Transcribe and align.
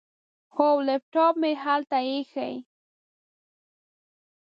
هو، 0.55 0.69
لیپټاپ 0.87 1.33
مې 1.41 1.51
هلته 1.63 1.97
ایښی. 2.09 2.53